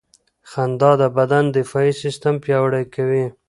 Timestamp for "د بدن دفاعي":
1.01-1.91